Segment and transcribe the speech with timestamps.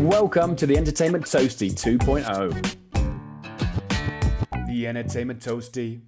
[0.00, 2.76] Welcome to the Entertainment Toastie 2.0.
[4.66, 6.02] The Entertainment Toastie.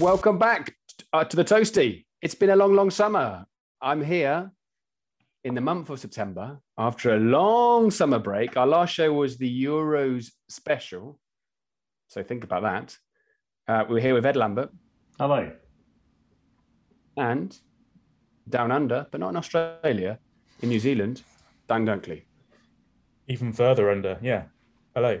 [0.00, 0.74] Welcome back
[1.12, 2.06] uh, to the Toastie.
[2.20, 3.46] It's been a long, long summer.
[3.80, 4.50] I'm here
[5.44, 8.56] in the month of September after a long summer break.
[8.56, 11.20] Our last show was the Euros special.
[12.08, 12.98] So think about that.
[13.68, 14.72] Uh, we're here with Ed Lambert.
[15.16, 15.52] Hello.
[17.16, 17.56] And
[18.48, 20.18] down under, but not in Australia,
[20.60, 21.22] in New Zealand,
[21.68, 22.24] Dan Dunkley.
[23.28, 24.44] Even further under, yeah.
[24.94, 25.20] Hello.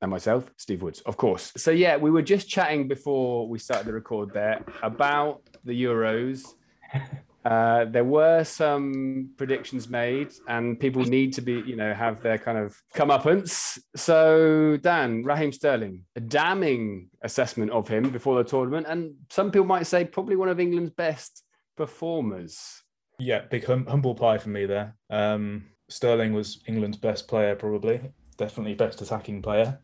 [0.00, 1.52] And myself, Steve Woods, of course.
[1.56, 6.44] So, yeah, we were just chatting before we started the record there about the Euros.
[7.44, 12.36] Uh, there were some predictions made, and people need to be, you know, have their
[12.36, 13.78] kind of comeuppance.
[13.96, 19.66] So, Dan, Raheem Sterling, a damning assessment of him before the tournament, and some people
[19.66, 21.42] might say probably one of England's best
[21.74, 22.82] performers.
[23.18, 24.96] Yeah, big hum- humble pie for me there.
[25.08, 28.00] Um, Sterling was England's best player, probably,
[28.36, 29.78] definitely best attacking player.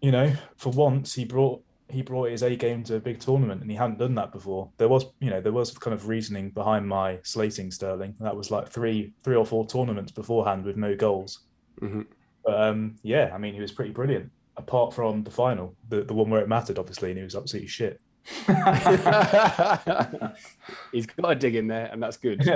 [0.00, 3.62] You know, for once he brought he brought his A game to a big tournament,
[3.62, 4.70] and he hadn't done that before.
[4.78, 8.14] There was, you know, there was kind of reasoning behind my slating Sterling.
[8.20, 11.40] That was like three three or four tournaments beforehand with no goals.
[11.80, 12.02] Mm-hmm.
[12.44, 14.30] But um, yeah, I mean, he was pretty brilliant.
[14.56, 17.68] Apart from the final, the the one where it mattered, obviously, and he was absolutely
[17.68, 18.00] shit.
[20.92, 22.42] He's got a dig in there, and that's good.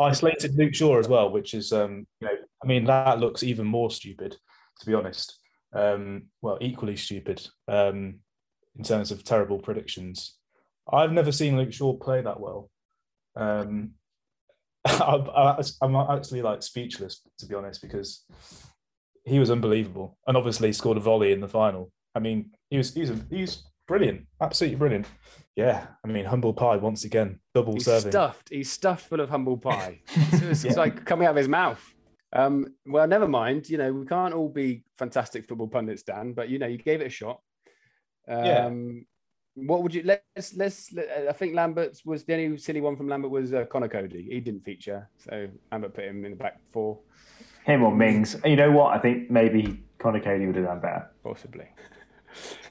[0.00, 3.42] I slated Luke Shaw as well, which is, um, you know, I mean, that looks
[3.42, 4.36] even more stupid,
[4.80, 5.38] to be honest.
[5.72, 8.20] Um, well, equally stupid um,
[8.76, 10.34] in terms of terrible predictions.
[10.90, 12.70] I've never seen Luke Shaw play that well.
[13.36, 13.90] Um,
[14.86, 18.24] I, am actually like speechless, to be honest, because
[19.24, 21.92] he was unbelievable, and obviously scored a volley in the final.
[22.14, 25.06] I mean, he was he was, he was brilliant, absolutely brilliant.
[25.58, 28.12] Yeah, I mean, humble pie once again, double He's serving.
[28.12, 28.48] stuffed.
[28.48, 30.02] He's stuffed full of humble pie.
[30.14, 31.82] it's, it's like coming out of his mouth.
[32.32, 33.68] Um, well, never mind.
[33.68, 36.32] You know, we can't all be fantastic football pundits, Dan.
[36.32, 37.40] But you know, you gave it a shot.
[38.28, 38.70] Um, Yeah.
[39.66, 40.94] What would you let's let's?
[41.28, 44.28] I think Lambert's was the only silly one from Lambert was uh, Conor Coady.
[44.30, 47.00] He didn't feature, so Lambert put him in the back four,
[47.64, 48.36] Him or Mings.
[48.44, 48.96] You know what?
[48.96, 51.10] I think maybe Conor Coady would have done better.
[51.24, 51.64] possibly.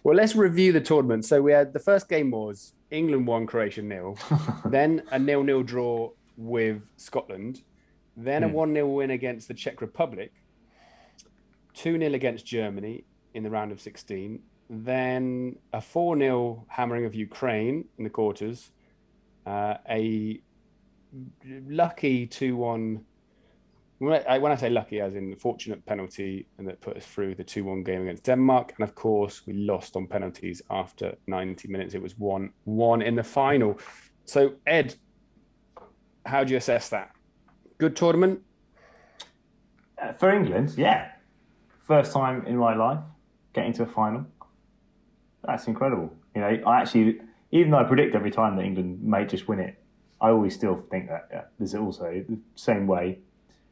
[0.03, 1.25] Well, let's review the tournament.
[1.25, 4.17] So we had the first game was England won, Croatia nil,
[4.65, 7.63] then a nil-nil draw with Scotland,
[8.15, 8.53] then a Hmm.
[8.53, 10.31] one-nil win against the Czech Republic,
[11.73, 14.39] two 0 against Germany in the round of sixteen,
[14.69, 18.71] then a four 0 hammering of Ukraine in the quarters,
[19.45, 20.41] uh, a
[21.67, 23.05] lucky two-one.
[23.99, 27.35] When I, when I say lucky, as in fortunate penalty, and that put us through
[27.35, 28.73] the 2 1 game against Denmark.
[28.77, 31.95] And of course, we lost on penalties after 90 minutes.
[31.95, 33.79] It was 1 1 in the final.
[34.25, 34.95] So, Ed,
[36.25, 37.11] how do you assess that?
[37.79, 38.41] Good tournament?
[40.01, 41.11] Uh, for England, yeah.
[41.79, 42.99] First time in my life
[43.53, 44.25] getting to a final.
[45.43, 46.13] That's incredible.
[46.35, 47.21] You know, I actually,
[47.51, 49.81] even though I predict every time that England may just win it,
[50.21, 53.19] I always still think that yeah, there's also the same way.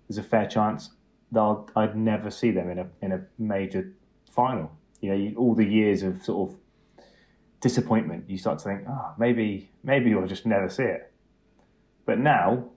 [0.07, 0.91] There's a fair chance
[1.31, 3.93] that I'll, I'd never see them in a in a major
[4.29, 4.71] final.
[5.01, 6.57] You know, you, all the years of sort of
[7.61, 11.11] disappointment, you start to think, oh, maybe maybe you'll just never see it.
[12.05, 12.69] But now,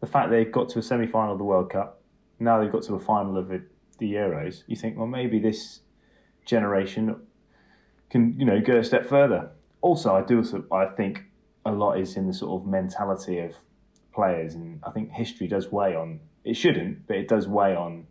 [0.00, 2.02] the fact they've got to a semi final of the World Cup,
[2.38, 3.62] now they've got to a final of the,
[3.98, 5.80] the Euros, you think, well, maybe this
[6.44, 7.16] generation
[8.10, 9.50] can, you know, go a step further.
[9.80, 11.24] Also, I do also, I think
[11.64, 13.54] a lot is in the sort of mentality of
[14.12, 16.20] players, and I think history does weigh on.
[16.48, 18.06] It shouldn't, but it does weigh on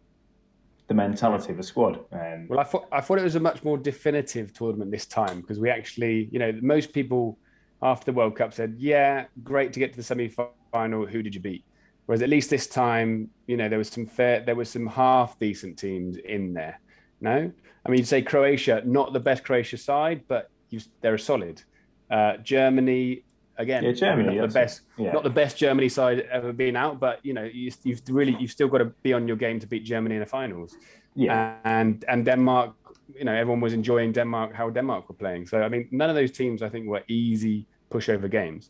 [0.88, 2.00] the mentality of a squad.
[2.12, 5.42] Um, Well, I thought, I thought it was a much more definitive tournament this time
[5.42, 7.40] because we actually, you know, most people
[7.82, 10.32] after the World Cup said, yeah, great to get to the semi
[10.72, 11.08] final.
[11.08, 11.66] Who did you beat?
[12.06, 15.40] Whereas at least this time, you know, there was some fair, there was some half
[15.40, 16.80] decent teams in there.
[17.20, 17.52] No,
[17.86, 21.64] I mean, you'd say Croatia, not the best Croatia side, but you, they're a solid.
[22.12, 23.24] Uh, Germany,
[23.58, 25.12] again, Yeah, Germany, not the best, yeah.
[25.12, 28.52] not the best Germany side ever been out, but you know, you, you've really, you've
[28.52, 30.76] still got to be on your game to beat Germany in the finals
[31.18, 32.76] yeah, and and Denmark,
[33.18, 35.48] you know, everyone was enjoying Denmark how Denmark were playing.
[35.48, 38.70] So I mean, none of those teams I think were easy pushover games.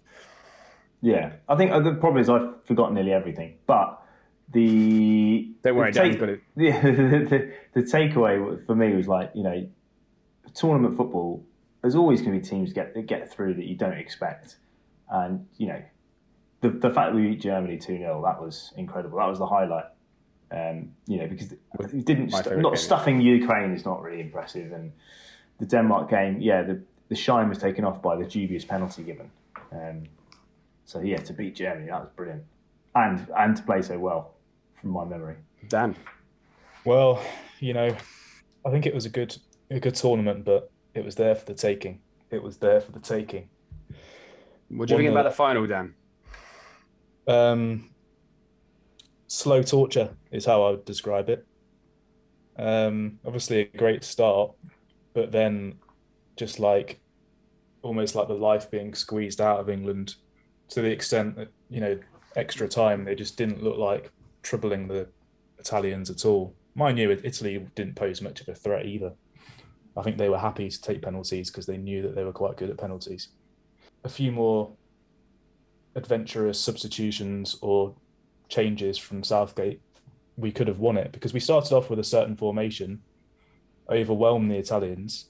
[1.01, 1.33] yeah.
[1.49, 4.01] I think uh, the problem is I've forgotten nearly everything, but
[4.53, 6.41] the Don't worry, the it.
[6.55, 9.67] Yeah, the, the takeaway for me was like, you know,
[10.53, 11.43] tournament football,
[11.81, 14.55] there's always going to be teams get that get through that you don't expect.
[15.09, 15.81] And, you know,
[16.61, 19.17] the, the fact that we beat Germany 2 0, that was incredible.
[19.19, 19.85] That was the highlight.
[20.49, 22.81] Um, you know, because it didn't My stu- favourite not game.
[22.81, 24.71] stuffing Ukraine is not really impressive.
[24.71, 24.93] And
[25.59, 29.29] the Denmark game, yeah, the, the shine was taken off by the dubious penalty given.
[29.71, 30.03] Um,
[30.85, 32.43] so, yeah, to beat Germany, that was brilliant.
[32.95, 34.35] And, and to play so well
[34.79, 35.35] from my memory.
[35.67, 35.95] Dan.
[36.85, 37.21] Well,
[37.59, 37.95] you know,
[38.65, 39.37] I think it was a good
[39.69, 41.99] a good tournament, but it was there for the taking.
[42.31, 43.49] It was there for the taking.
[44.69, 45.93] What do you think about the final, Dan?
[47.27, 47.89] Um,
[49.27, 51.45] slow torture is how I would describe it.
[52.57, 54.51] Um, obviously, a great start,
[55.13, 55.75] but then
[56.35, 56.99] just like
[57.81, 60.15] almost like the life being squeezed out of England
[60.69, 61.97] to the extent that, you know,
[62.35, 64.11] extra time, they just didn't look like
[64.43, 65.07] troubling the
[65.59, 66.53] Italians at all.
[66.75, 69.13] Mind you, Italy didn't pose much of a threat either.
[69.95, 72.57] I think they were happy to take penalties because they knew that they were quite
[72.57, 73.29] good at penalties.
[74.07, 74.71] A few more
[75.93, 77.93] adventurous substitutions or
[78.47, 79.81] changes from Southgate,
[80.37, 83.01] we could have won it because we started off with a certain formation,
[83.89, 85.25] overwhelmed the Italians.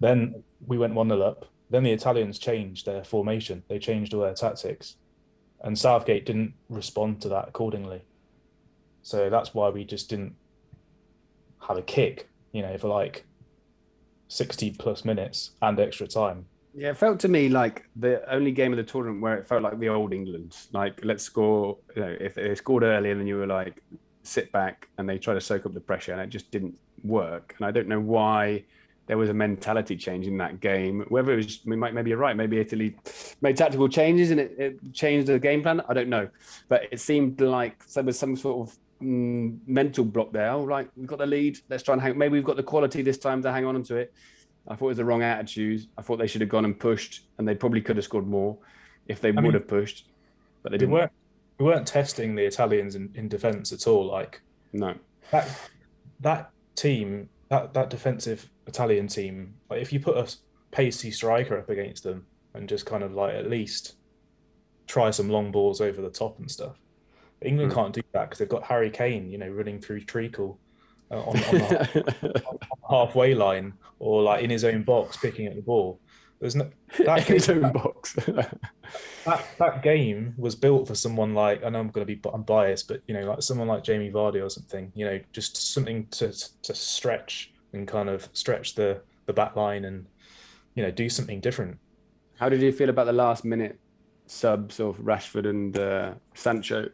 [0.00, 1.46] Then we went 1 0 up.
[1.70, 4.96] Then the Italians changed their formation, they changed all their tactics.
[5.60, 8.02] And Southgate didn't respond to that accordingly.
[9.02, 10.34] So that's why we just didn't
[11.68, 13.24] have a kick, you know, for like
[14.26, 16.46] 60 plus minutes and extra time.
[16.76, 19.62] Yeah, it felt to me like the only game of the tournament where it felt
[19.62, 20.54] like the old England.
[20.72, 21.78] Like, let's score.
[21.94, 23.82] You know, if they scored early, and then you were like,
[24.24, 27.54] sit back, and they try to soak up the pressure, and it just didn't work.
[27.56, 28.64] And I don't know why
[29.06, 31.06] there was a mentality change in that game.
[31.08, 32.36] Whether it was, we might maybe you're right.
[32.36, 32.94] Maybe Italy
[33.40, 35.80] made tactical changes and it, it changed the game plan.
[35.88, 36.28] I don't know,
[36.68, 40.50] but it seemed like there was some sort of mm, mental block there.
[40.50, 41.58] Oh, right, we've got the lead.
[41.70, 42.18] Let's try and hang.
[42.18, 44.12] Maybe we've got the quality this time to hang on to it.
[44.68, 45.86] I thought it was the wrong attitude.
[45.96, 48.58] I thought they should have gone and pushed, and they probably could have scored more
[49.06, 50.06] if they would mean, have pushed,
[50.62, 50.92] but they didn't.
[50.92, 51.12] weren't,
[51.58, 54.06] we weren't testing the Italians in, in defence at all.
[54.06, 54.40] Like,
[54.72, 54.94] No,
[55.30, 55.48] that
[56.20, 60.34] that team, that that defensive Italian team, like if you put a
[60.72, 63.96] pacey striker up against them and just kind of like at least
[64.86, 66.76] try some long balls over the top and stuff.
[67.42, 67.78] England Hmm.
[67.78, 70.58] can't do that because they've got Harry Kane, you know, running through treacle
[71.10, 72.58] uh, on, on the
[72.88, 76.00] halfway line or like in his own box picking at the ball.
[76.40, 76.70] There's no
[77.04, 78.12] that his game, own box.
[79.24, 82.42] that that game was built for someone like I know I'm going to be I'm
[82.42, 84.92] biased, but you know, like someone like Jamie Vardy or something.
[84.94, 86.32] You know, just something to
[86.62, 90.06] to stretch and kind of stretch the the back line and
[90.74, 91.78] you know do something different.
[92.38, 93.78] How did you feel about the last minute
[94.26, 96.90] subs of Rashford and uh, Sancho?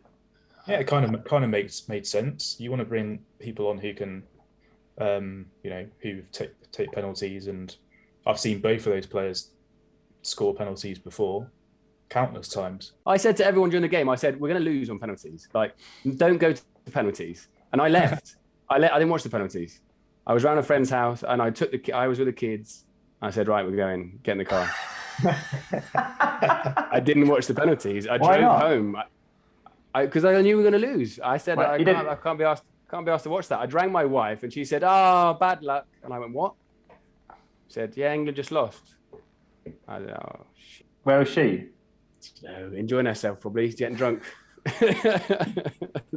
[0.67, 2.57] Yeah, it kind of kind of makes made sense.
[2.59, 4.23] You want to bring people on who can,
[4.99, 7.75] um, you know, who take take penalties, and
[8.27, 9.51] I've seen both of those players
[10.23, 11.51] score penalties before,
[12.09, 12.93] countless times.
[13.07, 15.49] I said to everyone during the game, I said, we're going to lose on penalties.
[15.53, 15.75] Like,
[16.17, 16.63] don't go to
[16.93, 17.49] penalties.
[17.73, 18.37] And I left.
[18.71, 19.81] I, le- I didn't watch the penalties.
[20.27, 22.85] I was around a friend's house and I took the, I was with the kids.
[23.21, 24.71] I said, right, we're going, get in the car.
[25.95, 28.07] I didn't watch the penalties.
[28.07, 28.63] I Why drove not?
[28.63, 28.97] home.
[29.95, 31.21] I because I, knew we were going to lose.
[31.21, 33.59] I said, Well, I, can't, I can't be asked, can't be asked to watch that.
[33.61, 35.87] I rang my wife and she said, oh, bad luck.
[36.05, 36.55] And I went, what?
[37.69, 38.97] said, yeah, England just lost.
[39.89, 40.87] I said, oh, shit.
[41.03, 41.69] Where was she?
[42.43, 44.23] No, enjoying herself probably, getting drunk.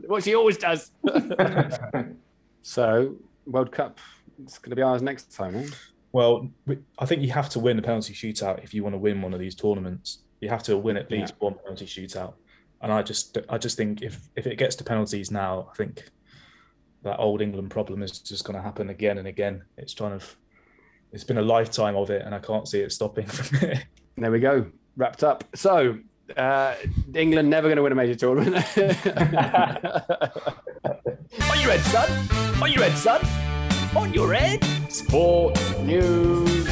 [0.05, 0.91] what she always does.
[2.61, 3.99] so, World Cup,
[4.43, 5.55] it's going to be ours next time.
[5.55, 5.67] Eh?
[6.11, 6.49] Well,
[6.99, 9.33] I think you have to win a penalty shootout if you want to win one
[9.33, 10.19] of these tournaments.
[10.41, 12.33] You have to win at least one penalty shootout,
[12.85, 16.07] and I just, I just think if if it gets to penalties now, I think
[17.01, 19.63] that old England problem is just going to happen again and again.
[19.75, 20.35] It's kind of,
[21.11, 23.81] it's been a lifetime of it, and I can't see it stopping from here.
[24.17, 25.45] There we go, wrapped up.
[25.55, 25.97] So,
[26.37, 26.75] uh,
[27.15, 28.55] England never going to win a major tournament.
[28.77, 28.79] On
[31.59, 32.61] your head, son.
[32.61, 33.25] On your head, son.
[33.97, 34.63] On your head.
[34.91, 36.64] Sports news.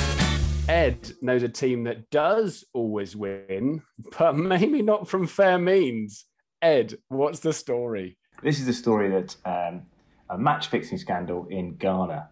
[0.69, 3.81] Ed knows a team that does always win,
[4.17, 6.25] but maybe not from fair means.
[6.61, 8.17] Ed, what's the story?
[8.41, 9.83] This is a story that um,
[10.29, 12.29] a match fixing scandal in Ghana.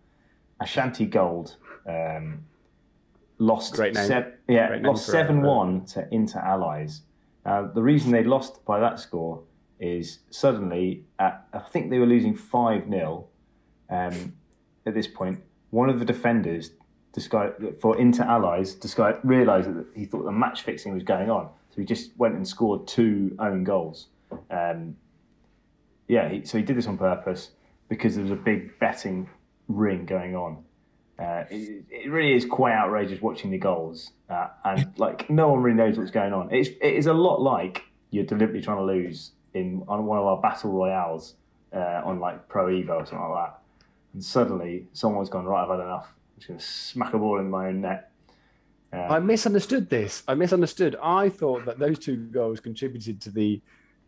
[0.61, 1.57] Ashanti Gold
[1.87, 2.45] um,
[3.37, 7.01] lost sev- yeah, lost seven one to Inter Allies.
[7.45, 9.43] Uh, the reason they lost by that score
[9.79, 13.27] is suddenly, at, I think they were losing five 0
[13.89, 14.33] um,
[14.85, 15.41] at this point.
[15.71, 16.71] One of the defenders
[17.79, 21.81] for Inter Allies disguised, realised that he thought the match fixing was going on, so
[21.81, 24.07] he just went and scored two own goals.
[24.49, 24.95] Um,
[26.07, 27.51] yeah, he, so he did this on purpose
[27.89, 29.29] because there was a big betting
[29.67, 30.63] ring going on.
[31.19, 35.61] Uh, it, it really is quite outrageous watching the goals, uh, and like no one
[35.61, 36.49] really knows what's going on.
[36.51, 40.25] It's it is a lot like you're deliberately trying to lose in on one of
[40.25, 41.35] our battle royales
[41.73, 43.59] uh, on like Pro Evo or something like that,
[44.13, 45.63] and suddenly someone's gone right.
[45.63, 46.13] I've had enough.
[46.41, 48.11] Just going to smack a ball in my own net.
[48.91, 50.23] Uh, I misunderstood this.
[50.27, 50.95] I misunderstood.
[51.01, 53.61] I thought that those two goals contributed to the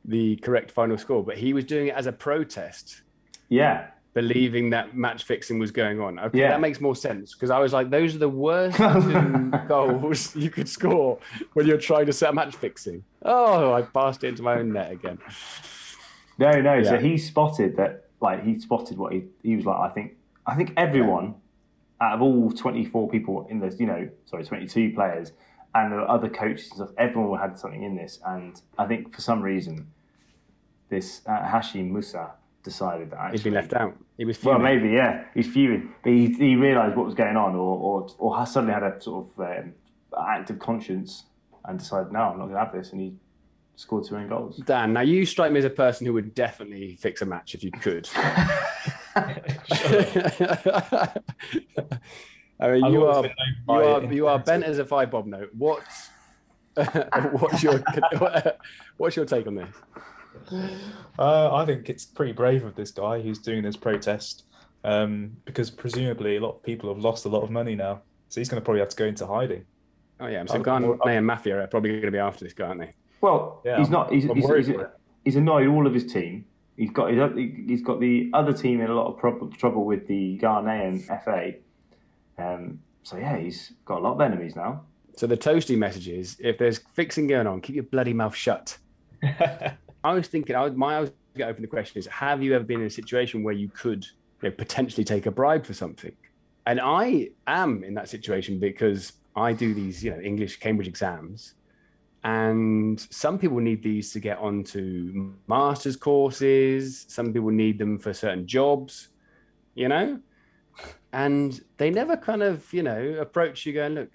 [0.06, 3.04] the correct final score, but he was doing it as a protest,
[3.48, 3.88] Yeah.
[4.13, 6.20] believing that match fixing was going on.
[6.20, 6.50] Okay, Yeah.
[6.50, 10.50] that makes more sense because I was like, those are the worst two goals you
[10.50, 11.20] could score
[11.54, 13.06] when you're trying to set a match fixing.
[13.22, 15.20] Oh, I passed it into my own net again.
[16.38, 16.84] No, no.
[16.84, 19.80] So he spotted that, like, he spotted what he, he was like.
[19.80, 21.36] I think, I think everyone
[22.03, 25.31] out of all 24 people in this, you know, sorry, 22 players
[25.74, 28.19] and the other coaches and stuff, everyone had something in this.
[28.25, 29.88] And I think for some reason,
[30.89, 32.31] this uh, Hashim Musa
[32.63, 33.38] decided that actually.
[33.38, 33.95] He'd been left out.
[34.17, 35.25] He was Well, maybe, yeah.
[35.33, 35.93] He's fuming.
[36.03, 39.27] But he, he realised what was going on or, or, or suddenly had a sort
[39.27, 39.74] of um,
[40.27, 41.24] active conscience
[41.65, 42.91] and decided, no, I'm not going to have this.
[42.91, 43.15] And he
[43.75, 44.57] scored two own goals.
[44.57, 47.63] Dan, now you strike me as a person who would definitely fix a match if
[47.63, 48.10] you could.
[49.15, 49.41] I
[52.62, 53.32] mean, you are you
[53.67, 54.13] are it.
[54.13, 55.50] you are bent as a five bob note.
[55.58, 55.82] What
[57.32, 57.84] what's your
[58.98, 59.70] what's your take on this?
[61.20, 64.43] Uh, I think it's pretty brave of this guy who's doing this protest
[64.84, 68.01] um, because presumably a lot of people have lost a lot of money now.
[68.29, 69.65] So he's going to probably have to go into hiding.
[70.20, 72.67] Oh yeah, so I'm Ghana and Mafia are probably going to be after this guy,
[72.67, 72.91] aren't they?
[73.22, 74.12] Well, Yeah, he's I'm- not.
[74.12, 74.75] He's, I'm he's, he's,
[75.24, 76.46] he's annoyed all of his team.
[76.77, 77.20] He's got his,
[77.68, 81.53] he's got the other team in a lot of prob- trouble with the Ghanaian FA.
[82.38, 84.84] Um, so yeah, he's got a lot of enemies now.
[85.15, 88.77] So the toastie message is: if there's fixing going on, keep your bloody mouth shut.
[89.24, 92.56] I was thinking, I was, my I was going open the question is: Have you
[92.56, 94.06] ever been in a situation where you could
[94.42, 96.13] you know, potentially take a bribe for something?
[96.65, 101.56] And I am in that situation because I do these, you know, English Cambridge exams,
[102.24, 107.06] and some people need these to get onto masters courses.
[107.10, 109.10] Some people need them for certain jobs,
[109.75, 110.20] you know,
[111.12, 114.10] and they never kind of, you know, approach you going, "Look,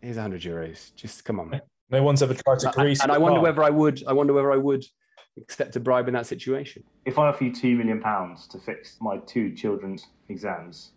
[0.00, 0.94] here's hundred euros.
[0.94, 3.02] Just come on." no one's ever tried to grease.
[3.02, 3.42] and the I wonder car.
[3.44, 4.02] whether I would.
[4.06, 4.84] I wonder whether I would
[5.38, 6.82] accept a bribe in that situation.
[7.06, 10.92] If I offer you two million pounds to fix my two children's exams,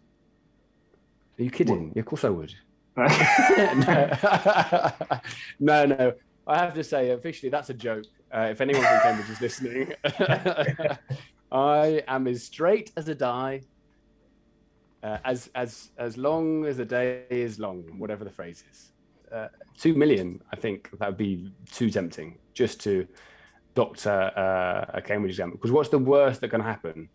[1.40, 1.92] Are you kidding?
[1.96, 2.54] Yeah, of course I would.
[5.60, 6.14] no, no.
[6.48, 8.06] I have to say, officially, that's a joke.
[8.34, 9.94] Uh, if anyone from Cambridge is listening,
[11.52, 13.62] I am as straight as a die,
[15.04, 18.92] uh, as as as long as a day is long, whatever the phrase is.
[19.32, 19.48] Uh,
[19.78, 23.08] two million, I think that would be too tempting just to
[23.74, 25.52] doctor uh, a Cambridge exam.
[25.52, 27.10] Because what's the worst that can happen?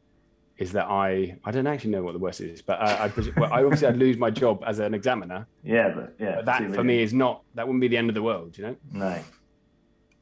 [0.60, 3.34] Is that I I don't actually know what the worst is, but I I, presu-
[3.40, 5.46] well, I obviously I'd lose my job as an examiner.
[5.64, 6.86] but yeah, But two that for million.
[6.86, 8.76] me is not that wouldn't be the end of the world, you know.
[8.92, 9.18] no.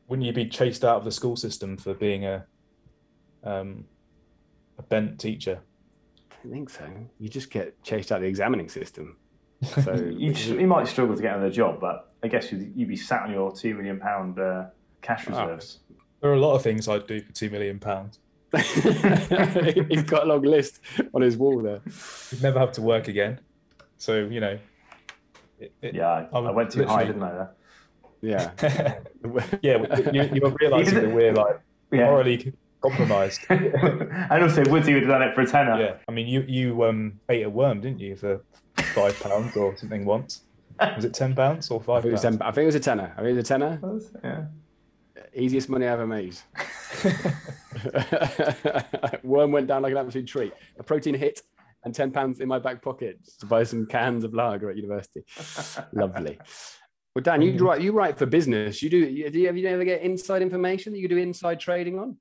[0.07, 2.47] Wouldn't you be chased out of the school system for being a
[3.45, 3.85] um,
[4.79, 5.61] a bent teacher?
[6.31, 6.85] I don't think so.
[7.19, 9.17] You just get chased out of the examining system.
[9.85, 12.97] So You, you might struggle to get another job, but I guess you'd, you'd be
[12.97, 14.67] sat on your two million pound uh,
[15.03, 15.43] cash Ah.
[15.43, 15.81] reserves.
[16.21, 18.21] There are a lot of things I'd do for two million pounds.
[19.91, 20.81] he's got a long list
[21.15, 21.81] on his wall there.
[22.31, 23.41] You'd never have to work again.
[23.99, 24.59] So you know.
[25.61, 27.33] It, it- Yeah, I, I went too high, didn't I?
[27.33, 27.51] There?
[28.21, 28.51] Yeah.
[29.63, 31.61] yeah, you, you're realizing that we're like
[31.93, 32.07] Yeah.
[32.07, 33.41] morally compromised.
[33.49, 35.79] and also, Woodsy would have done it for a tenner.
[35.81, 38.43] Yeah, I mean, you you um ate a worm, didn't you, for
[38.95, 40.43] five pounds or something once?
[40.97, 42.23] Was it ten pounds or I five think, pounds?
[42.39, 43.13] ten, I think it was a tenner.
[43.17, 43.81] I think it was a tenner.
[44.25, 44.45] Yeah.
[45.39, 46.37] Easiest money I ever made.
[49.23, 50.53] Worm went down like an absolute treat.
[50.79, 51.41] A protein hit
[51.85, 55.25] and ten pounds in my back pocket to buy some cans of lager at university.
[55.93, 56.39] Lovely.
[57.15, 58.83] Well, Dan, you write you write for business.
[58.83, 58.99] You do.
[58.99, 62.17] you- Do you, have you ever get inside information that you do inside trading on?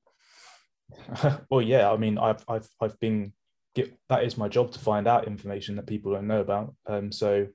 [1.49, 1.91] well, yeah.
[1.91, 3.33] I mean, I've I've I've been
[3.75, 6.75] get, that is my job to find out information that people don't know about.
[6.87, 7.47] Um, so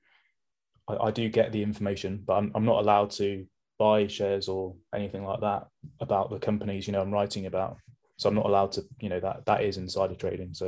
[0.87, 3.45] I, I do get the information, but I'm I'm not allowed to
[3.83, 4.61] buy shares or
[4.99, 5.61] anything like that
[6.05, 7.73] about the companies you know I'm writing about.
[8.19, 10.53] So I'm not allowed to, you know, that that is insider trading.
[10.53, 10.67] So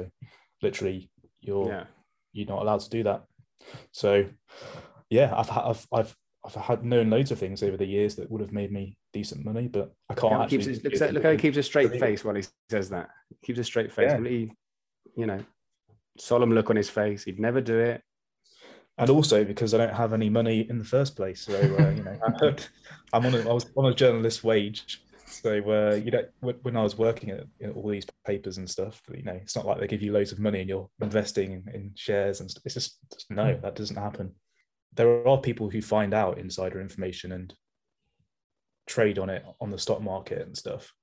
[0.66, 1.10] literally,
[1.48, 1.86] you're Yeah.
[2.34, 3.22] you're not allowed to do that.
[4.02, 4.12] So
[5.18, 6.12] yeah, I've I've I've
[6.46, 9.46] I've had known loads of things over the years that would have made me decent
[9.50, 10.80] money, but I can't he actually.
[10.80, 13.08] keeps look, look how he keeps a straight face while he says that.
[13.30, 14.12] He keeps a straight face.
[14.12, 14.30] Yeah.
[14.30, 14.52] He,
[15.16, 15.42] you know,
[16.18, 17.24] solemn look on his face.
[17.24, 18.02] He'd never do it.
[18.98, 21.42] And also because I don't have any money in the first place.
[21.42, 22.18] So uh, you know,
[23.14, 25.02] I'm on a, I was on a journalist wage.
[25.26, 26.24] So uh, you know,
[26.62, 29.56] when I was working at you know, all these papers and stuff, you know, it's
[29.56, 32.50] not like they give you loads of money and you're investing in, in shares and
[32.50, 32.64] stuff.
[32.66, 34.34] It's just, just no, that doesn't happen.
[34.94, 37.54] There are people who find out insider information and
[38.88, 40.94] trade on it on the stock market and stuff.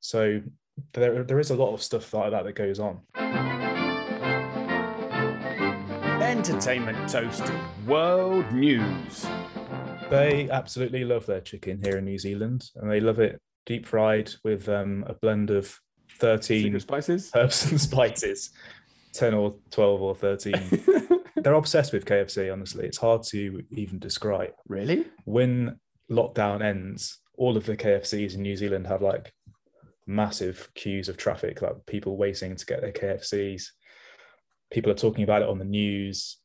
[0.00, 0.40] So
[0.92, 3.02] there there is a lot of stuff like that that goes on.
[6.34, 9.24] Entertainment toasting world news.
[10.10, 14.32] They absolutely love their chicken here in New Zealand, and they love it deep fried
[14.42, 15.78] with um, a blend of
[16.18, 17.30] 13 Secret spices.
[17.36, 18.50] herbs and spices,
[19.12, 20.54] 10 or 12 or 13.
[21.36, 22.84] They're obsessed with KFC, honestly.
[22.84, 24.54] It's hard to even describe.
[24.66, 25.06] really?
[25.24, 25.78] When
[26.10, 29.32] lockdown ends, all of the KFCs in New Zealand have like
[30.08, 33.66] massive queues of traffic, like people waiting to get their KFCs.
[34.70, 36.38] People are talking about it on the news.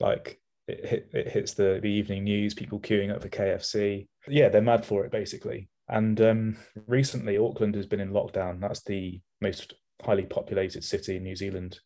[0.00, 4.08] Like it, hit, it hits the, the evening news, people queuing up for KFC.
[4.28, 5.68] Yeah, they're mad for it, basically.
[5.88, 6.56] And um,
[6.86, 8.60] recently, Auckland has been in lockdown.
[8.60, 11.78] That's the most highly populated city in New Zealand.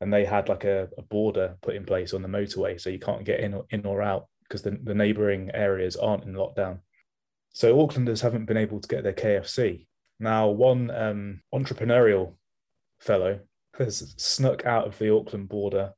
[0.00, 2.98] And they had like a, a border put in place on the motorway, so you
[2.98, 6.80] can't get in or, in or out because the, the neighboring areas aren't in lockdown.
[7.52, 9.86] So Aucklanders haven't been able to get their KFC.
[10.18, 12.34] Now, one um, entrepreneurial
[13.00, 13.40] fellow
[13.78, 15.92] has snuck out of the Auckland border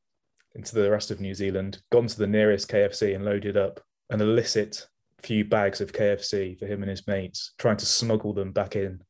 [0.55, 3.81] into the rest of New Zealand, gone to the nearest KFC and loaded up
[4.11, 4.87] an illicit
[5.21, 9.03] few bags of KFC for him and his mates, trying to smuggle them back in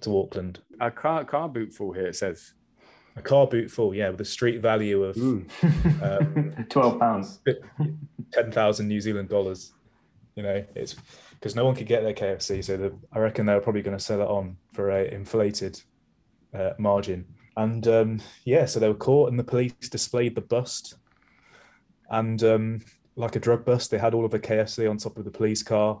[0.00, 0.60] to Auckland.
[0.80, 2.06] A car car boot full here.
[2.06, 2.54] It says.
[3.16, 7.40] A car boot full, yeah, with a street value of Um, Twelve pounds.
[8.32, 9.72] ten thousand New Zealand dollars.
[10.36, 10.94] You know, it's
[11.32, 14.02] because no one could get their KFC, so the, I reckon they're probably going to
[14.02, 15.80] sell it on for a inflated
[16.54, 17.24] uh, margin.
[17.58, 20.94] And um, yeah, so they were caught, and the police displayed the bust,
[22.08, 22.80] and um,
[23.16, 25.64] like a drug bust, they had all of the KFC on top of the police
[25.64, 26.00] car.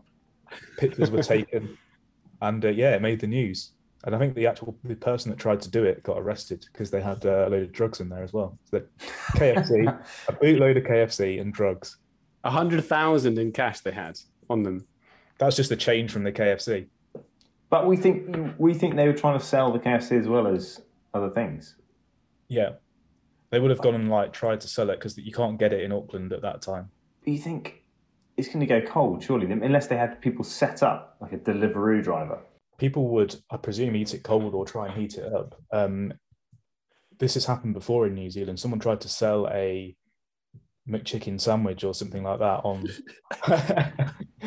[0.76, 1.76] Pictures were taken,
[2.42, 3.72] and uh, yeah, it made the news.
[4.04, 6.92] And I think the actual the person that tried to do it got arrested because
[6.92, 8.56] they had uh, a load of drugs in there as well.
[8.70, 8.98] So that
[9.34, 11.96] KFC, a bootload of KFC and drugs.
[12.44, 14.16] A hundred thousand in cash they had
[14.48, 14.86] on them.
[15.38, 16.86] That's just a change from the KFC.
[17.68, 20.82] But we think we think they were trying to sell the KFC as well as
[21.14, 21.76] other things.
[22.48, 22.70] Yeah,
[23.50, 25.82] they would have gone and like tried to sell it because you can't get it
[25.82, 26.90] in Auckland at that time.
[27.24, 27.84] But you think
[28.36, 32.02] it's going to go cold, surely, unless they had people set up like a delivery
[32.02, 32.40] driver.
[32.78, 35.60] People would, I presume, eat it cold or try and heat it up.
[35.72, 36.12] Um,
[37.18, 38.60] this has happened before in New Zealand.
[38.60, 39.96] Someone tried to sell a
[40.88, 42.86] McChicken sandwich or something like that on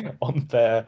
[0.22, 0.86] on their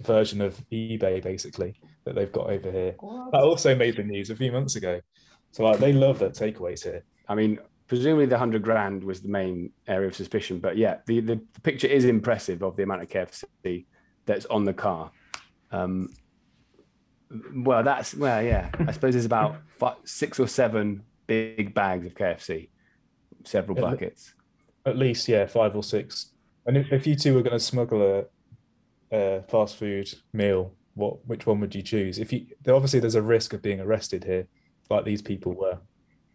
[0.00, 2.94] version of eBay, basically that they've got over here.
[3.32, 5.00] That also made the news a few months ago.
[5.52, 7.04] So like, they love their takeaways here.
[7.28, 11.20] I mean, presumably the hundred grand was the main area of suspicion, but yeah, the,
[11.20, 13.86] the, the picture is impressive of the amount of KFC
[14.24, 15.10] that's on the car.
[15.70, 16.10] Um,
[17.54, 18.70] well, that's well, yeah.
[18.78, 22.68] I suppose there's about five, six or seven big bags of KFC,
[23.44, 24.34] several Yeah, buckets.
[24.84, 26.32] At least, yeah, five or six.
[26.66, 28.26] And if, if you two were going to smuggle
[29.12, 32.18] a, a fast food meal, what which one would you choose?
[32.18, 34.46] If you obviously there's a risk of being arrested here,
[34.90, 35.78] like these people were,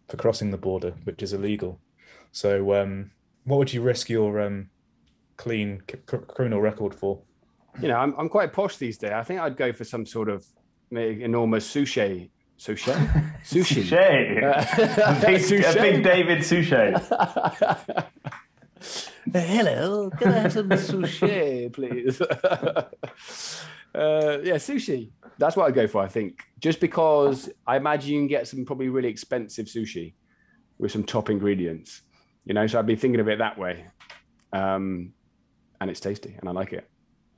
[0.08, 1.80] for crossing the border, which is illegal.
[2.32, 3.12] So, um,
[3.46, 4.70] what would you risk your um,
[5.38, 7.22] clean c- criminal record for?
[7.82, 9.12] You know, I'm, I'm quite posh these days.
[9.12, 10.46] I think I'd go for some sort of
[10.92, 12.32] enormous sushi.
[12.58, 12.94] Sushi?
[13.44, 13.84] Sushi.
[13.84, 14.44] Sushi.
[14.44, 14.66] Uh,
[15.04, 16.94] a, big, a big David Sushi.
[19.34, 22.22] Hello, can I have some sushi, please?
[23.98, 25.12] uh, yeah, sushi.
[25.40, 26.44] That's what I'd go for, I think.
[26.60, 30.14] Just because I imagine you can get some probably really expensive sushi
[30.78, 32.02] with some top ingredients.
[32.46, 33.86] You know, so I'd be thinking of it that way.
[34.54, 35.14] Um,
[35.82, 36.90] and it's tasty and I like it.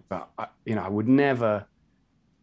[0.10, 1.66] But, I, you know, I would never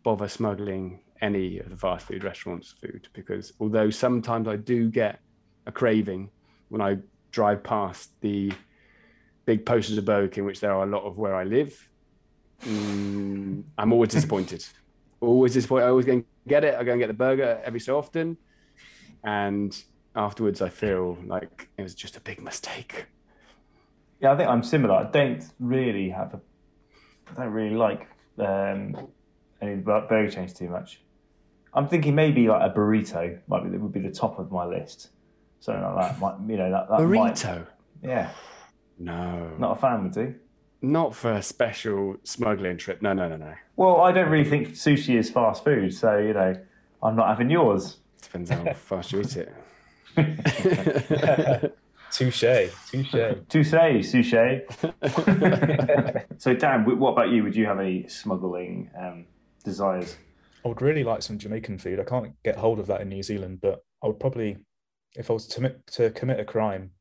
[0.02, 5.20] bother smuggling any of the fast food restaurants' food because although sometimes I do get
[5.66, 6.30] a craving
[6.68, 6.98] when I
[7.32, 8.52] drive past the
[9.46, 11.88] big posters of Burger King, which there are a lot of where I live,
[12.62, 14.64] mm, I'm always disappointed.
[15.20, 15.84] always disappointed.
[15.84, 16.74] I always go and get it.
[16.74, 18.36] I go and get the burger every so often.
[19.24, 19.76] And
[20.14, 23.06] afterwards, I feel like it was just a big mistake.
[24.20, 24.94] Yeah, I think I'm similar.
[24.94, 26.40] I don't really have a.
[27.30, 28.06] I don't really like
[28.38, 29.08] um,
[29.60, 31.02] any bur- burger chains too much.
[31.74, 35.10] I'm thinking maybe like a burrito might be would be the top of my list.
[35.60, 36.20] Something like that.
[36.20, 37.66] Might, you know that, that might- Burrito?
[38.02, 38.30] yeah,
[38.98, 40.34] No, not a fan would do.
[40.92, 43.02] Not for a special smuggling trip.
[43.02, 43.54] No, no, no, no.
[43.76, 46.54] Well, I don't really think sushi is fast food, so you know,
[47.02, 47.98] I'm not having yours.
[48.22, 49.52] Depends how fast you eat it.
[52.12, 53.12] Touche, touche.
[53.48, 54.62] Touche, sushi.
[56.40, 57.42] so, Dan, what about you?
[57.42, 59.26] Would you have any smuggling um,
[59.64, 60.16] desires?
[60.64, 62.00] I would really like some Jamaican food.
[62.00, 64.56] I can't get hold of that in New Zealand, but I would probably,
[65.16, 66.92] if I was to commit, to commit a crime,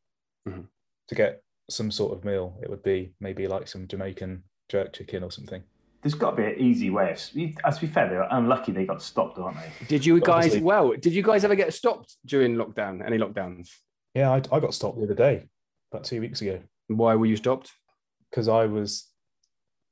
[0.48, 0.67] Mhm.
[1.08, 5.23] to get some sort of meal, it would be maybe like some Jamaican jerk chicken
[5.23, 5.63] or something.
[6.01, 7.12] There's got to be an easy way.
[7.12, 7.19] Of,
[7.65, 9.86] as to be fair, they're unlucky they got stopped, aren't they?
[9.88, 10.45] Did you guys?
[10.45, 13.04] Obviously- Well, did you guys ever get stopped during lockdown?
[13.06, 13.69] Any lockdowns?
[14.13, 15.47] Yeah, I, I got stopped the other day,
[15.91, 17.71] about two weeks ago, Why were you stopped?
[18.30, 19.08] because I was,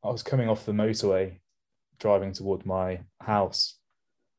[0.04, 1.40] I was coming off the motorway,
[2.00, 3.78] driving toward my house,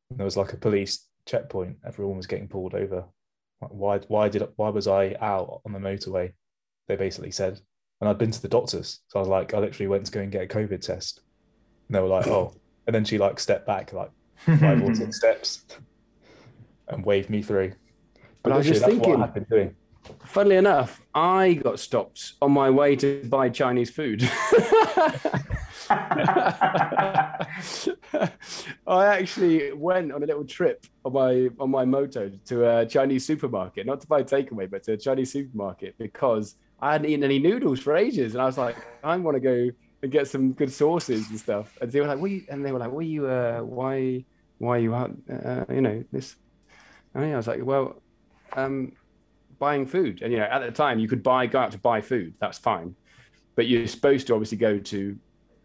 [0.09, 1.77] and there was like a police checkpoint.
[1.85, 3.05] Everyone was getting pulled over.
[3.61, 3.97] Like, why?
[4.07, 4.47] Why did?
[4.57, 6.33] Why was I out on the motorway?
[6.87, 7.59] They basically said,
[7.99, 10.19] and I'd been to the doctors, so I was like, I literally went to go
[10.21, 11.21] and get a COVID test,
[11.87, 12.53] and they were like, oh,
[12.87, 14.11] and then she like stepped back like
[14.59, 15.63] five or six steps
[16.87, 17.73] and waved me through.
[18.43, 19.75] But I was just thinking- what I've been doing.
[20.25, 24.21] Funnily enough, I got stopped on my way to buy Chinese food.
[25.89, 27.47] I
[28.87, 33.87] actually went on a little trip on my on my moto to a Chinese supermarket,
[33.87, 37.79] not to buy takeaway, but to a Chinese supermarket because I hadn't eaten any noodles
[37.79, 39.71] for ages, and I was like, I want to go
[40.03, 41.75] and get some good sauces and stuff.
[41.81, 43.25] And they were like, "We," and they were like, "What you?
[43.25, 44.23] Uh, why?
[44.59, 45.11] Why are you out?
[45.27, 46.35] Uh, you know this?"
[47.15, 48.03] And I was like, "Well,
[48.53, 48.91] um,
[49.57, 52.01] buying food, and you know, at the time you could buy go out to buy
[52.01, 52.35] food.
[52.39, 52.95] That's fine,
[53.55, 55.17] but you're supposed to obviously go to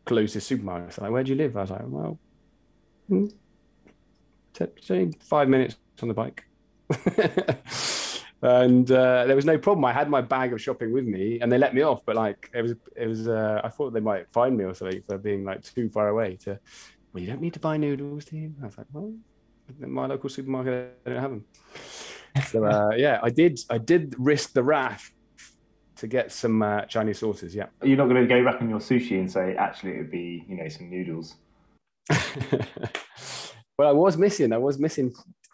[0.07, 0.95] closest supermarket.
[0.95, 1.55] So like, where do you live?
[1.55, 2.19] I was like, well,
[3.09, 3.27] hmm,
[4.81, 6.47] say five minutes on the bike.
[8.43, 9.85] and uh, there was no problem.
[9.85, 12.01] I had my bag of shopping with me, and they let me off.
[12.07, 13.29] But like, it was, it was.
[13.29, 16.37] Uh, I thought they might find me or something for being like too far away.
[16.45, 16.59] To,
[17.13, 18.55] well, you don't need to buy noodles, do you?
[18.63, 19.13] I was like, well,
[19.81, 21.45] in my local supermarket, I don't have them.
[22.49, 23.61] So uh, yeah, I did.
[23.69, 25.13] I did risk the wrath
[25.97, 27.55] to get some uh, Chinese sauces.
[27.55, 27.67] Yeah.
[27.83, 30.47] You're not going to go back on your sushi and say, actually, it would be,
[30.49, 31.35] you know, some noodles.
[33.79, 34.55] well, I was missing.
[34.55, 35.13] I was missing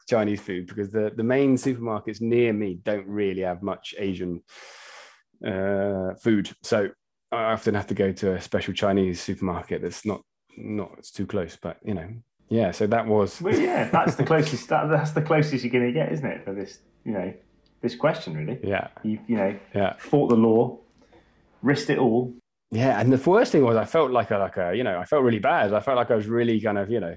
[0.09, 4.43] Chinese food because the, the main supermarkets near me don't really have much Asian
[5.47, 6.51] uh, food.
[6.63, 6.91] So
[7.33, 10.23] I often have to go to a special Chinese supermarket that's not
[10.57, 11.57] not it's too close.
[11.61, 12.09] But you know,
[12.49, 12.71] yeah.
[12.71, 14.69] So that was Well, yeah, that's the closest.
[14.69, 17.33] That, that's the closest you're going to get, isn't it, for this, you know,
[17.83, 18.59] this question, really.
[18.63, 20.79] yeah You, you know, yeah fought the law,
[21.63, 22.33] risked it all.
[22.71, 22.99] yeah.
[23.01, 25.23] And the worst thing was I felt like a like a you know I felt
[25.25, 25.75] really bad.
[25.75, 27.17] I felt like I was really kind of you know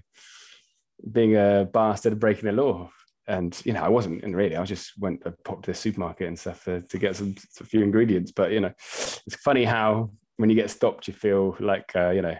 [1.11, 2.89] being a bastard of breaking the law.
[3.27, 4.55] And you know, I wasn't and really.
[4.55, 7.63] I just went to pop to the supermarket and stuff to, to get some a
[7.63, 8.31] few ingredients.
[8.31, 12.23] But you know, it's funny how when you get stopped, you feel like uh, you
[12.23, 12.35] know,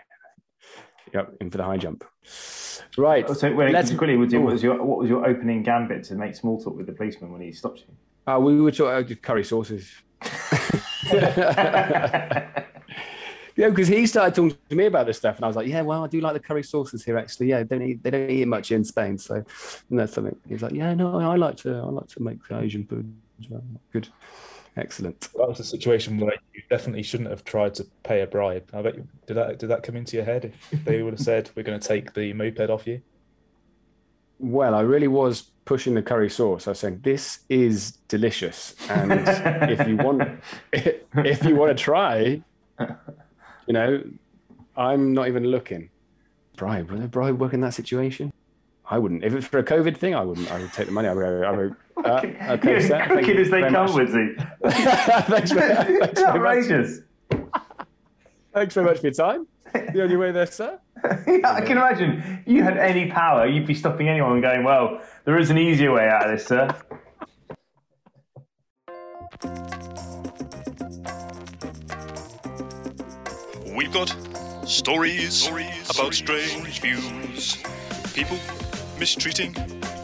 [1.13, 2.03] you're in for the high jump.
[2.97, 3.29] Right.
[3.29, 6.59] So, wait, Let's- quickly, what was your what was your opening gambit to make small
[6.59, 8.33] talk with the policeman when he stopped you?
[8.33, 9.91] Uh, we were talking curry sauces.
[13.59, 15.81] Yeah, because he started talking to me about this stuff, and I was like, "Yeah,
[15.81, 17.17] well, I do like the curry sauces here.
[17.17, 20.13] Actually, yeah, they don't eat, they don't eat it much in Spain, so and that's
[20.13, 23.49] something." He's like, "Yeah, no, I like to, I like to make Asian food as
[23.49, 23.61] well.
[23.91, 24.07] Good,
[24.77, 28.69] excellent." That was a situation where you definitely shouldn't have tried to pay a bribe.
[28.71, 31.15] I bet you, did that did that come into your head if, if they would
[31.15, 33.01] have said we're going to take the moped off you?
[34.39, 36.65] Well, I really was pushing the curry sauce.
[36.65, 39.11] I was saying, "This is delicious, and
[39.69, 40.23] if you want,
[40.71, 42.41] if you want to try,
[43.69, 44.03] you know,
[44.75, 45.89] I'm not even looking."
[46.57, 46.91] Bribe?
[46.91, 48.33] Would a bribe work in that situation?
[48.91, 49.23] I wouldn't.
[49.23, 50.51] If it's for a COVID thing, I wouldn't.
[50.51, 51.07] I would take the money.
[51.07, 51.43] I would.
[51.45, 52.21] I would uh,
[52.53, 52.87] okay, You're sir.
[52.97, 53.91] Thank crooked as they come, much.
[53.91, 54.35] Woodsy.
[54.65, 56.47] thanks, very, thanks, It's very much.
[56.47, 56.99] outrageous.
[58.53, 59.47] thanks very much for your time.
[59.73, 60.79] The only way there, sir.
[61.27, 62.41] yeah, I can imagine.
[62.45, 65.57] If you had any power, you'd be stopping anyone and going, "Well, there is an
[65.57, 66.69] easier way out of this, sir."
[73.89, 77.57] We've got stories, stories about strange views,
[78.13, 78.37] people
[78.99, 79.53] mistreating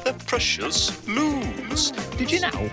[0.03, 1.91] their precious loons.
[2.17, 2.69] Did you know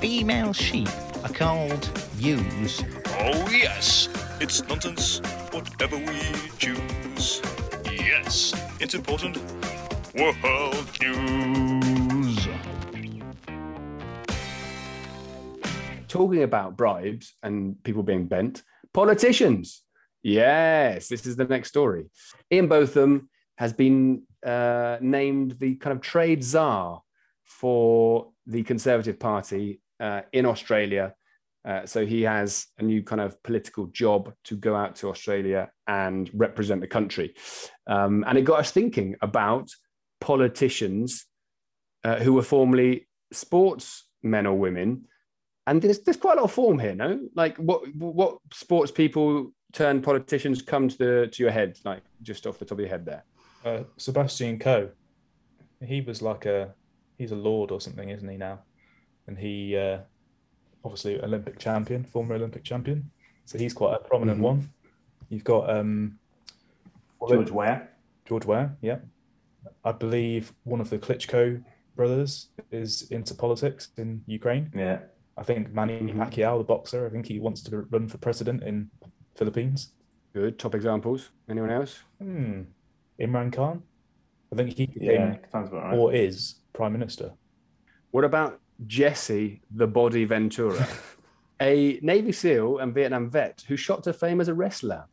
[0.00, 0.88] female sheep
[1.24, 2.84] are called ewes?
[3.18, 4.08] Oh, yes,
[4.40, 5.18] it's nonsense,
[5.50, 6.20] whatever we
[6.58, 7.42] choose.
[7.90, 9.38] Yes, it's important.
[10.14, 12.46] World news.
[16.06, 18.62] talking about bribes and people being bent,
[18.92, 19.83] politicians.
[20.24, 22.06] Yes, this is the next story.
[22.50, 27.02] Ian Botham has been uh, named the kind of trade czar
[27.44, 31.14] for the Conservative Party uh, in Australia.
[31.62, 35.70] Uh, so he has a new kind of political job to go out to Australia
[35.86, 37.34] and represent the country.
[37.86, 39.68] Um, and it got us thinking about
[40.22, 41.26] politicians
[42.02, 45.04] uh, who were formerly sportsmen or women
[45.66, 47.20] and there's there's quite a lot of form here, no?
[47.34, 52.46] Like what what sports people turn politicians come to the to your head, like just
[52.46, 53.24] off the top of your head there.
[53.64, 54.88] Uh, Sebastian Coe,
[55.84, 56.72] he was like a
[57.18, 58.60] he's a lord or something, isn't he now?
[59.26, 59.98] And he uh,
[60.84, 63.10] obviously Olympic champion, former Olympic champion.
[63.44, 64.42] So he's quite a prominent Mhm.
[64.42, 64.70] one.
[65.28, 66.18] You've got um,
[67.28, 67.88] George Weah.
[68.24, 68.98] George Weah, yeah.
[69.84, 71.62] I believe one of the Klitschko
[71.96, 74.70] brothers is into politics in Ukraine.
[74.74, 75.00] Yeah.
[75.36, 76.14] I think Manny Mhm.
[76.16, 78.90] Pacquiao, the boxer, I think he wants to run for president in
[79.36, 79.90] Philippines.
[80.32, 81.30] Good top examples.
[81.48, 82.00] Anyone else?
[82.20, 82.62] Hmm.
[83.20, 83.82] Imran Khan.
[84.52, 85.98] I think he became Yeah, sounds about right.
[85.98, 87.32] or is prime minister.
[88.10, 90.86] What about Jesse the Body Ventura,
[91.60, 95.04] a Navy SEAL and Vietnam vet who shot to fame as a wrestler?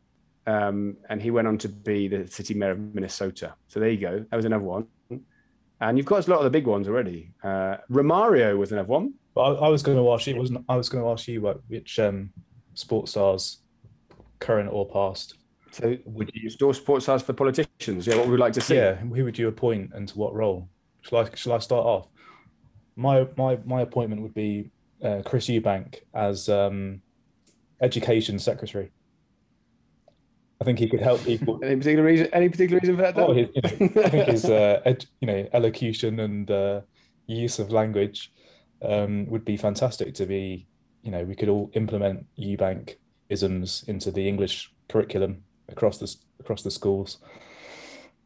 [0.46, 3.54] Um, and he went on to be the city mayor of Minnesota.
[3.68, 4.24] So there you go.
[4.28, 4.86] That was another one.
[5.80, 7.32] And you've got a lot of the big ones already.
[7.42, 9.14] Uh, Romario was another one.
[9.34, 10.36] But I, I was going to ask you.
[10.36, 12.30] Wasn't I was going to ask you what, which um,
[12.74, 13.58] sports stars,
[14.42, 15.34] current or past?
[15.70, 18.06] So would you store sports stars for politicians?
[18.06, 18.74] Yeah, what would we like to see.
[18.74, 20.68] Yeah, who would you appoint and to what role?
[21.00, 22.08] Shall I shall I start off?
[22.94, 24.70] My my my appointment would be
[25.02, 27.00] uh, Chris Eubank as um,
[27.80, 28.92] education secretary.
[30.60, 31.58] I think he could help people.
[31.64, 32.28] Any particular reason?
[32.32, 33.18] Any particular reason for that?
[33.18, 36.82] Oh, his, you know, I think his uh, ed, you know elocution and uh,
[37.26, 38.30] use of language
[38.82, 40.66] um, would be fantastic to be.
[41.02, 42.96] You know, we could all implement Eubank
[43.32, 47.18] isms into the English curriculum across the across the schools.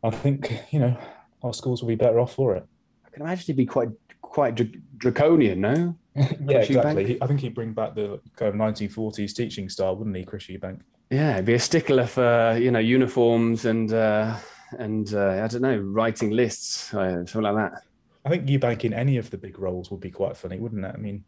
[0.03, 0.97] I think you know
[1.43, 2.65] our schools will be better off for it.
[3.07, 3.89] I can imagine he'd be quite
[4.21, 5.97] quite dra- draconian, no?
[6.15, 7.07] yeah, exactly.
[7.07, 10.47] He- I think he'd bring back the kind of 1940s teaching style, wouldn't he, Chris
[10.47, 10.81] Eubank?
[11.11, 14.37] Yeah, it'd be a stickler for you know uniforms and uh,
[14.79, 17.83] and uh, I don't know writing lists, uh, something like that.
[18.25, 20.93] I think Eubank in any of the big roles would be quite funny, wouldn't it?
[20.93, 21.23] I mean,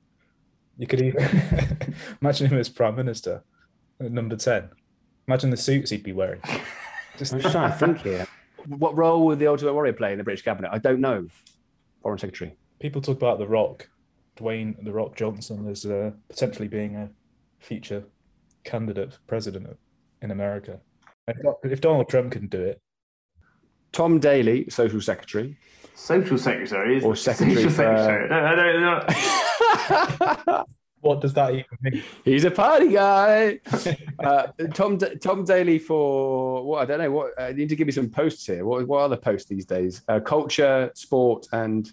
[0.79, 1.23] you could even
[2.21, 3.45] imagine him as prime minister
[4.01, 4.69] at number 10.
[5.27, 6.41] Imagine the suits he'd be wearing.
[7.19, 8.27] Just, I'm just trying to think here.
[8.67, 10.71] What role would the Ultimate Warrior play in the British cabinet?
[10.73, 11.29] I don't know.
[12.03, 12.55] Foreign Secretary.
[12.81, 13.89] People talk about The Rock,
[14.39, 17.09] Dwayne The Rock Johnson, as uh, potentially being a
[17.59, 18.05] future
[18.65, 19.77] candidate for president
[20.23, 20.81] in America.
[21.27, 22.81] If, if Donald Trump can do it,
[23.93, 25.57] Tom Daley, Social Secretary.
[25.95, 28.29] Social secretary is Or secretary social for- secretary.
[28.29, 30.65] No, no, no, no.
[31.01, 32.03] What does that even mean?
[32.25, 33.61] He's a party guy.
[34.19, 37.11] uh, Tom D- Tom Daley for what I don't know.
[37.11, 38.65] What uh, you need to give me some posts here.
[38.65, 40.03] What what are the posts these days?
[40.09, 41.91] Uh, culture, sport, and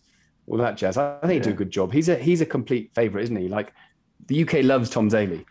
[0.47, 0.97] all that jazz.
[0.97, 1.93] I think he'd do a good job.
[1.93, 3.47] He's a he's a complete favorite, isn't he?
[3.47, 3.73] Like
[4.27, 5.45] the UK loves Tom Daley.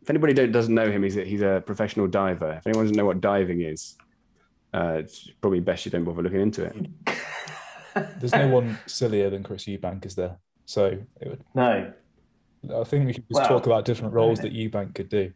[0.00, 2.54] If anybody don't, doesn't know him, he's a, he's a professional diver.
[2.54, 3.96] If anyone doesn't know what diving is,
[4.74, 6.74] uh, it's probably best you don't bother looking into it.
[8.18, 10.38] There's no one sillier than Chris Eubank, is there?
[10.66, 11.92] So it would, no.
[12.74, 15.32] I think we could just Well, talk about different roles that Eubank could do.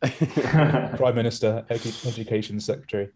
[0.02, 3.08] Prime Minister, edu- Education Secretary.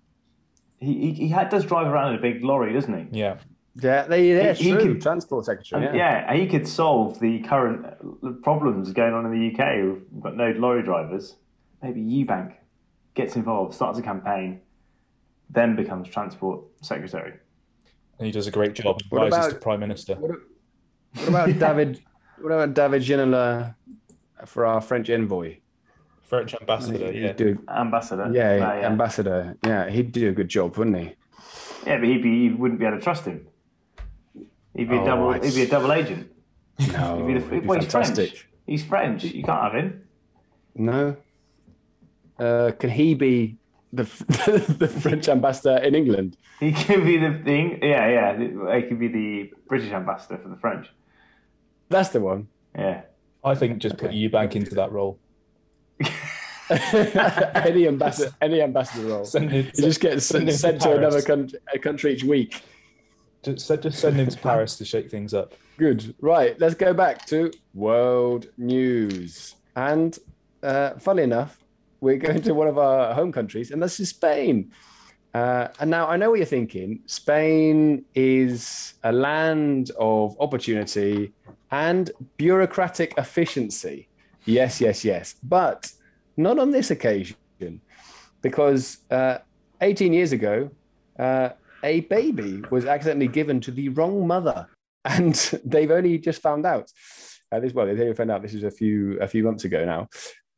[0.81, 3.19] he he, he had, does drive around in a big lorry, doesn't he?
[3.19, 3.37] Yeah.
[3.77, 4.81] Yeah, they, yeah, He- he true.
[4.95, 5.87] could- Transport secretary.
[5.87, 6.31] And, yeah.
[6.33, 6.35] yeah.
[6.39, 10.05] he could solve the current uh, problems going on in the UK.
[10.13, 11.37] We've got no lorry drivers.
[11.83, 12.55] Maybe Eubank
[13.15, 14.61] gets involved, starts a campaign,
[15.51, 17.33] then becomes transport secretary.
[18.19, 20.15] And he does a great job and What rises about- to Prime Minister.
[20.15, 20.39] What,
[21.15, 22.01] what about David?
[22.41, 23.75] What about David Ginola
[24.47, 25.59] for our French envoy?
[26.25, 27.33] French ambassador, He'd yeah.
[27.33, 28.31] do- Ambassador.
[28.33, 28.87] yeah, Uh, yeah.
[28.87, 29.57] ambassador.
[29.65, 31.13] Yeah, he'd do a good job, wouldn't he?
[31.87, 33.47] Yeah, but he'd be, he wouldn't be able to trust him.
[34.75, 35.29] He'd be Oh, a double.
[35.31, 36.31] I'd- He'd be a double agent.
[36.93, 37.91] No, He'd be the, he'd be well, he's.
[37.93, 38.49] French.
[38.67, 39.25] He's French.
[39.25, 40.03] You can't have him.
[40.75, 41.17] No.
[42.39, 43.57] Uh, can he be
[43.93, 44.03] the
[44.79, 46.37] the French ambassador in England?
[46.59, 47.79] He could be the thing.
[47.83, 48.77] Yeah, yeah.
[48.77, 50.89] He could be the British ambassador for the French.
[51.89, 52.49] That's the one.
[52.75, 53.03] Yeah.
[53.45, 54.29] I think just put Okay.
[54.29, 55.19] Eubank into that role.
[56.71, 59.25] any ambassador, any ambassador role.
[59.25, 62.25] Send him, He just gets send him to sent to another country, a country each
[62.25, 62.63] week.
[63.43, 65.55] just, send- just send him to Paris to shake things up.
[65.77, 66.15] Good.
[66.21, 66.59] Right.
[66.59, 69.57] Let's go back to world news.
[69.77, 70.19] And
[70.63, 71.59] uh, funnily enough,
[72.01, 74.73] we're going to one of our home countries, and this is Spain.
[75.35, 77.01] Uh, and now I know what you're thinking.
[77.07, 81.33] Spain is a land of opportunity
[81.75, 84.09] and bureaucratic efficiency.
[84.45, 85.35] Yes, yes, yes.
[85.43, 85.91] But
[86.37, 87.37] not on this occasion,
[88.43, 89.39] because uh,
[89.81, 90.71] 18 years ago,
[91.19, 91.49] uh,
[91.83, 94.69] a baby was accidentally given to the wrong mother
[95.05, 95.35] and
[95.65, 96.91] they've only just found out
[97.51, 97.75] uh, this.
[97.75, 100.09] Well, they only found out this is a few a few months ago now.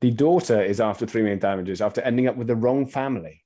[0.03, 3.43] The daughter is after three million damages after ending up with the wrong family.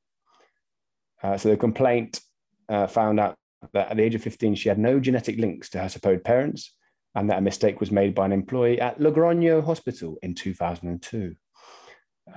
[1.23, 2.21] Uh, so the complaint
[2.69, 3.37] uh, found out
[3.73, 6.75] that at the age of 15, she had no genetic links to her supposed parents,
[7.14, 11.35] and that a mistake was made by an employee at Logroño Hospital in 2002.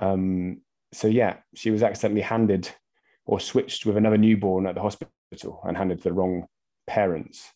[0.00, 0.60] Um,
[0.92, 2.68] so yeah, she was accidentally handed
[3.26, 6.46] or switched with another newborn at the hospital and handed to the wrong
[6.86, 7.50] parents.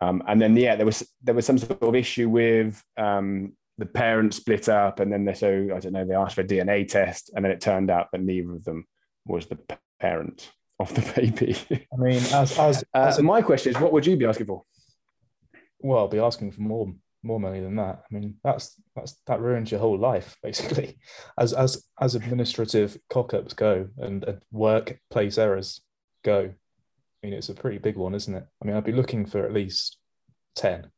[0.00, 3.86] Um, and then yeah, there was there was some sort of issue with um, the
[3.86, 6.86] parents split up, and then they so I don't know they asked for a DNA
[6.86, 8.86] test, and then it turned out that neither of them
[9.24, 9.58] was the
[10.00, 11.56] parent of the baby.
[11.92, 14.46] I mean, as as, uh, as a, my question is, what would you be asking
[14.46, 14.64] for?
[15.84, 16.92] Well, I'll be asking for more
[17.22, 18.02] more money than that.
[18.10, 20.98] I mean, that's that's that ruins your whole life basically.
[21.38, 25.82] As as as administrative cock-ups go and, and workplace errors
[26.24, 26.52] go,
[27.22, 28.46] I mean, it's a pretty big one, isn't it?
[28.62, 29.98] I mean, I'd be looking for at least
[30.56, 30.90] ten,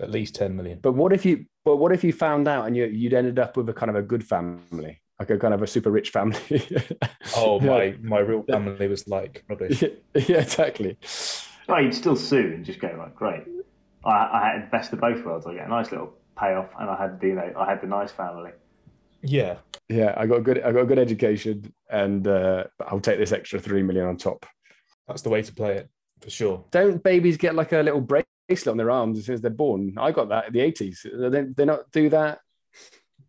[0.00, 0.80] at least ten million.
[0.82, 1.46] But what if you?
[1.64, 3.96] But what if you found out and you you'd ended up with a kind of
[3.96, 6.66] a good family, like a kind of a super rich family?
[7.36, 9.82] Oh, my my real family was like rubbish.
[9.82, 10.98] yeah, yeah, exactly.
[11.68, 13.44] Oh, you'd still sue and just go like, great.
[14.04, 15.46] I, I had the best of both worlds.
[15.46, 17.86] I get a nice little payoff, and I had the you know I had the
[17.86, 18.52] nice family.
[19.22, 19.58] Yeah,
[19.88, 23.32] Yeah, I got a good, I got a good education, and uh, I'll take this
[23.32, 24.46] extra three million on top.
[25.06, 26.64] that's the way to play it for sure.
[26.70, 29.94] Don't babies get like a little bracelet on their arms as soon as they're born?
[29.98, 31.04] I got that in the eighties.
[31.04, 32.40] They they not do that.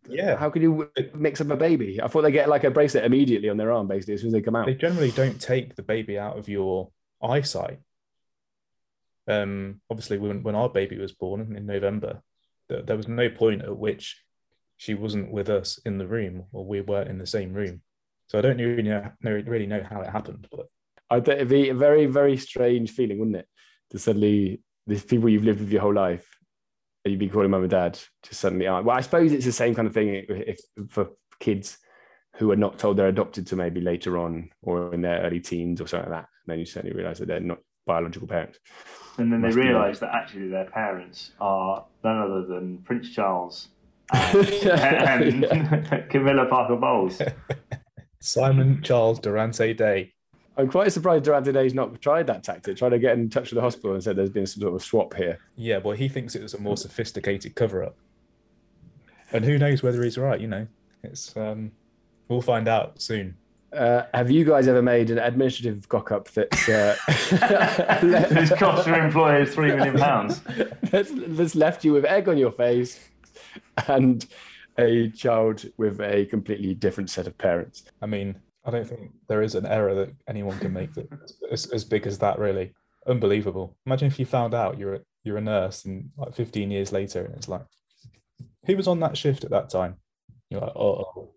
[0.08, 2.00] Yeah, How can you mix up a baby?
[2.02, 4.32] I thought they get like a bracelet immediately on their arm, basically as soon as
[4.32, 4.66] they come out.
[4.66, 6.90] they generally don't take the baby out of your
[7.22, 7.78] eyesight.
[9.28, 12.22] Um, obviously, when when our baby was born in November,
[12.68, 14.20] there, there was no point at which
[14.76, 17.82] she wasn't with us in the room or we weren't in the same room.
[18.28, 22.06] So I don't really know, really know how it happened, but it'd be a very,
[22.06, 23.48] very strange feeling, wouldn't it?
[23.90, 26.26] To suddenly these people you've lived with your whole life,
[27.04, 28.86] and you'd be calling mum and dad, just suddenly aren't.
[28.86, 31.78] Well, I suppose it's the same kind of thing if, for kids
[32.36, 35.80] who are not told they're adopted to maybe later on or in their early teens
[35.80, 36.28] or something like that.
[36.46, 38.58] And then you suddenly realise that they're not biological parents.
[39.18, 43.10] And then they Must be realise that actually their parents are none other than Prince
[43.10, 43.68] Charles
[44.12, 47.20] and, and Camilla Parker Bowles.
[48.20, 50.12] Simon Charles Dorante Day.
[50.56, 53.56] I'm quite surprised Dorante Day's not tried that tactic, tried to get in touch with
[53.56, 55.38] the hospital and said there's been some sort of swap here.
[55.56, 57.96] Yeah, well, he thinks it was a more sophisticated cover up.
[59.32, 60.66] And who knows whether he's right, you know?
[61.02, 61.72] It's um
[62.28, 63.36] we'll find out soon.
[63.72, 66.94] Uh, have you guys ever made an administrative cock up that's, uh,
[68.02, 70.40] This cost your employers three million pounds.
[70.82, 73.08] that's, that's left you with egg on your face
[73.88, 74.26] and
[74.78, 77.84] a child with a completely different set of parents?
[78.00, 81.08] I mean, I don't think there is an error that anyone can make that
[81.50, 82.38] as, as big as that.
[82.38, 82.72] Really,
[83.06, 83.76] unbelievable.
[83.86, 87.24] Imagine if you found out you're a, you're a nurse and like 15 years later,
[87.24, 87.62] and it's like,
[88.66, 89.96] who was on that shift at that time?
[90.48, 91.32] You're like, oh,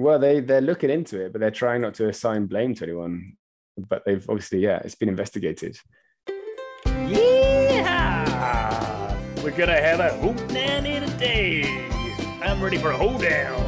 [0.00, 3.36] Well, they they're looking into it, but they're trying not to assign blame to anyone.
[3.76, 5.76] But they've obviously, yeah, it's been investigated.
[6.86, 8.24] Yeah!
[9.44, 11.64] We're gonna have a hoop in today.
[12.42, 13.60] I'm ready for a hoedown.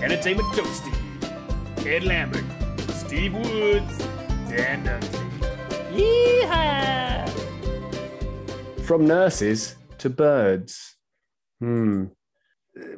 [0.00, 0.94] Entertainment Toastie,
[1.84, 2.44] Ed Lambert,
[2.90, 3.98] Steve Woods,
[4.48, 5.26] Dan Dunkley.
[5.92, 7.28] Yeehaw!
[8.82, 10.96] From nurses to birds.
[11.58, 12.06] Hmm.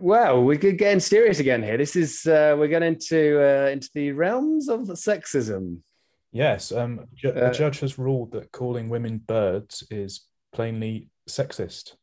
[0.00, 1.76] Well, we're get- getting serious again here.
[1.76, 5.78] This is uh, we're getting into uh, into the realms of sexism.
[6.32, 6.72] yes.
[6.72, 11.94] Um, ju- Uh, a judge has ruled that calling women birds is plainly sexist.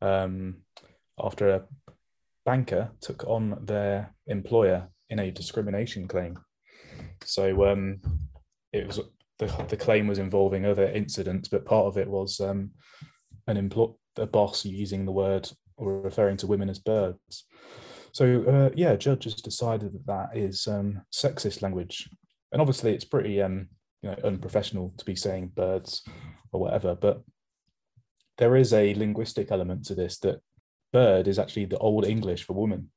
[0.00, 0.62] Um,
[1.18, 1.64] after a
[2.46, 6.38] banker took on their employer in a discrimination claim.
[7.24, 8.00] So um,
[8.72, 9.00] it was
[9.38, 12.70] the, the claim was involving other incidents, but part of it was um,
[13.46, 17.44] an employ a boss using the word or referring to women as birds.
[18.12, 22.08] So uh, yeah, judges decided that that is um, sexist language,
[22.52, 23.68] and obviously it's pretty um,
[24.02, 26.04] you know unprofessional to be saying birds
[26.52, 27.22] or whatever, but
[28.38, 30.40] there is a linguistic element to this that
[30.92, 32.90] bird is actually the old English for woman.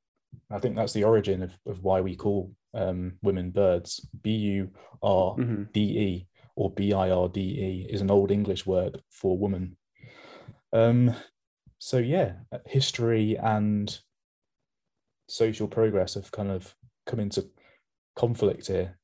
[0.49, 4.07] I think that's the origin of, of why we call um, women birds.
[4.21, 5.35] B U R.
[5.73, 9.77] D E or B I R D E is an old English word for woman.
[10.73, 11.13] Um,
[11.83, 12.33] so yeah,
[12.67, 13.99] history and
[15.27, 16.75] social progress have kind of
[17.07, 17.47] come into
[18.15, 18.99] conflict here.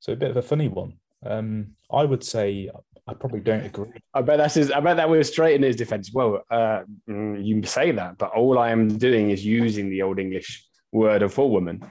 [0.00, 0.94] So a bit of a funny one.
[1.26, 2.70] Um, I would say
[3.06, 3.92] I probably don't agree.
[4.14, 6.10] I bet that's his, I bet that was straight in his defense.
[6.10, 10.18] Well, uh, mm, you say that, but all I am doing is using the old
[10.18, 11.84] English word of for woman.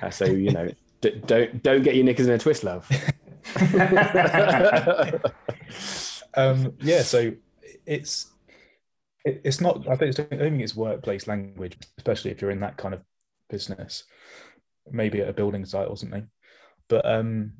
[0.00, 0.68] Uh, so you know,
[1.00, 2.88] d- don't don't get your knickers in a twist, love.
[6.36, 7.32] Um, yeah, so
[7.86, 8.33] it's
[9.24, 9.88] it, it's not.
[9.88, 13.02] I think, it's, I think it's workplace language, especially if you're in that kind of
[13.48, 14.04] business,
[14.90, 16.28] maybe at a building site or something.
[16.88, 17.52] But um,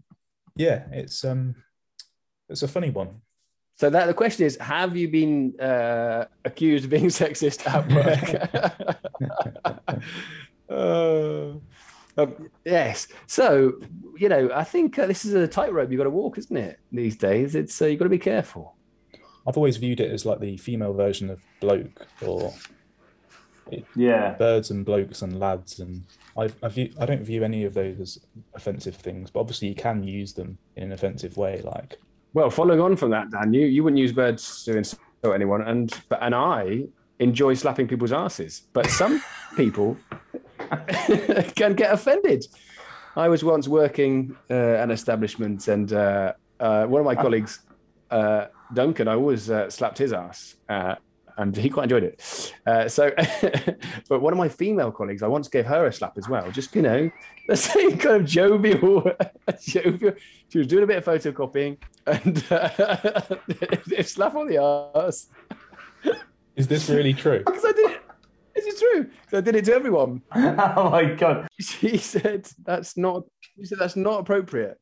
[0.57, 1.55] yeah, it's um,
[2.49, 3.21] it's a funny one.
[3.77, 9.01] So that the question is: Have you been uh, accused of being sexist at work?
[10.67, 11.53] Uh,
[12.17, 13.07] um, yes.
[13.27, 13.75] So
[14.17, 16.81] you know, I think uh, this is a tightrope you've got to walk, isn't it?
[16.91, 18.75] These days, it's uh, you've got to be careful.
[19.47, 22.53] I've always viewed it as like the female version of bloke or
[23.95, 24.35] Yeah.
[24.39, 26.03] birds and blokes and lads and
[26.37, 28.19] I I, view, I don't view any of those as
[28.55, 31.61] offensive things, but obviously you can use them in an offensive way.
[31.63, 31.99] Like
[32.33, 35.01] Well, following on from that, Dan, you, you wouldn't use birds to insult
[35.35, 36.85] anyone, and but and I
[37.21, 38.63] enjoy slapping people's asses.
[38.73, 39.23] But some
[39.57, 39.97] people
[41.55, 42.45] can get offended.
[43.17, 47.61] I was once working uh, an establishment, and uh, uh, one of my colleagues,
[48.19, 50.95] uh, Duncan, I always uh, slapped his ass, uh,
[51.37, 52.53] and he quite enjoyed it.
[52.67, 53.11] Uh, so,
[54.09, 56.51] but one of my female colleagues, I once gave her a slap as well.
[56.51, 57.11] Just you know,
[57.49, 59.11] the same kind of jovial,
[59.61, 60.13] jovial.
[60.49, 64.59] She was doing a bit of photocopying, and uh, slap on the
[64.97, 65.29] ass
[66.57, 67.43] Is this really true?
[67.45, 68.01] because I did it.
[68.55, 69.05] This is true.
[69.29, 70.23] 'Cause I did it to everyone.
[70.35, 71.49] oh my god!
[71.61, 73.25] She said that's not.
[73.41, 74.79] She said that's not appropriate,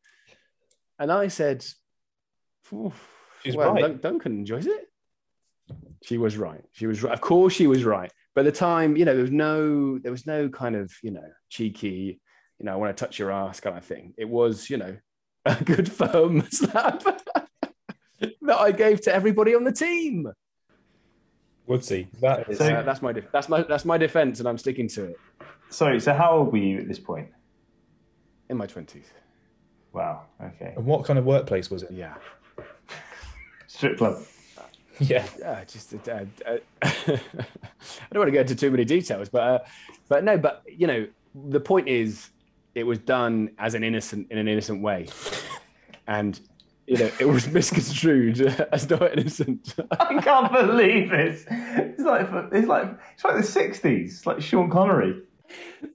[0.98, 1.64] and I said,
[2.64, 2.92] "Phew,
[3.42, 4.00] She's well, right.
[4.00, 4.88] Duncan enjoys it.
[6.04, 6.62] She was right.
[6.72, 7.12] She was right.
[7.12, 8.10] Of course, she was right.
[8.34, 11.10] But at the time, you know, there was no, there was no kind of, you
[11.10, 12.20] know, cheeky,
[12.58, 14.14] you know, I want to touch your ass kind of thing.
[14.16, 14.96] It was, you know,
[15.46, 17.02] a good firm slap
[18.20, 20.28] that I gave to everybody on the team.
[21.68, 22.58] Woodsy, that is.
[22.58, 25.16] So- Uh, that's my, def- that's my, that's my defense, and I'm sticking to it.
[25.70, 26.00] Sorry.
[26.00, 27.28] So how old were you at this point?
[28.50, 29.06] In my twenties.
[29.92, 30.22] Wow.
[30.42, 30.74] Okay.
[30.76, 31.90] and what kind of workplace was it?
[31.92, 32.14] Yeah.
[33.82, 34.22] Strip club.
[35.00, 35.26] Yeah.
[35.40, 37.18] Yeah, just uh, uh, I
[38.12, 39.58] don't want to go into too many details, but uh,
[40.08, 42.30] but no, but you know, the point is,
[42.76, 45.08] it was done as an innocent in an innocent way,
[46.06, 46.38] and
[46.86, 48.40] you know, it was misconstrued
[48.72, 49.74] as not innocent.
[49.90, 51.44] I can't believe this.
[51.50, 54.24] It's like it's like it's like the sixties.
[54.24, 55.22] Like Sean Connery.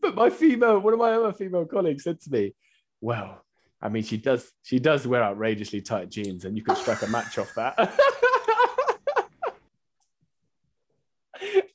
[0.02, 2.54] but my female, one of my other female colleagues said to me,
[3.00, 3.46] "Well,
[3.82, 7.08] I mean, she does she does wear outrageously tight jeans, and you could strike a
[7.08, 7.76] match off that."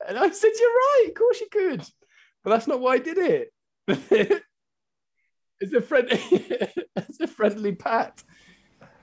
[0.08, 1.06] and I said, "You're right.
[1.08, 1.82] Of course you could,
[2.42, 3.52] but that's not why I did it.
[5.60, 8.22] it's a friend, it's a friendly pat,